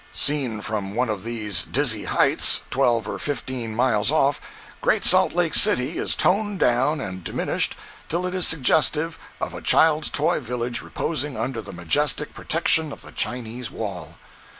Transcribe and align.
Seen 0.15 0.61
from 0.61 0.95
one 0.95 1.09
of 1.09 1.23
these 1.23 1.61
dizzy 1.61 2.05
heights, 2.05 2.61
twelve 2.71 3.07
or 3.07 3.19
fifteen 3.19 3.75
miles 3.75 4.09
off, 4.11 4.41
Great 4.81 5.03
Salt 5.03 5.33
Lake 5.33 5.53
City 5.53 5.99
is 5.99 6.15
toned 6.15 6.57
down 6.59 6.99
and 6.99 7.23
diminished 7.23 7.75
till 8.09 8.25
it 8.25 8.33
is 8.33 8.47
suggestive 8.47 9.19
of 9.39 9.53
a 9.53 9.61
child's 9.61 10.09
toy 10.09 10.39
village 10.39 10.81
reposing 10.81 11.37
under 11.37 11.61
the 11.61 11.71
majestic 11.71 12.33
protection 12.33 12.91
of 12.91 13.03
the 13.03 13.11
Chinese 13.11 13.69
wall. 13.69 14.15